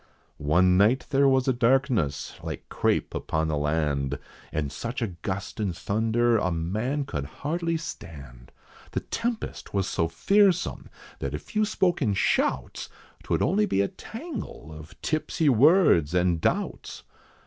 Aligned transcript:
One 0.39 0.77
night 0.77 1.05
there 1.11 1.27
was 1.27 1.47
a 1.47 1.53
darkness, 1.53 2.33
like 2.41 2.67
crape 2.69 3.13
upon 3.13 3.49
the 3.49 3.55
land, 3.55 4.17
And 4.51 4.71
such 4.71 4.99
a 5.03 5.09
gust 5.21 5.59
and 5.59 5.77
thunder, 5.77 6.39
a 6.39 6.49
man 6.51 7.05
could 7.05 7.25
hardly 7.45 7.77
stand. 7.77 8.51
The 8.93 9.01
tempest 9.01 9.75
was 9.75 9.87
so 9.87 10.07
fearsome, 10.07 10.89
that 11.19 11.35
if 11.35 11.55
you 11.55 11.65
spoke 11.65 12.01
in 12.01 12.15
shouts, 12.15 12.89
'Twould 13.21 13.43
only 13.43 13.67
be 13.67 13.81
a 13.81 13.87
tangle 13.87 14.73
of 14.73 14.99
tipsy 15.03 15.49
words 15.49 16.15
and 16.15 16.41
doubts. 16.41 17.03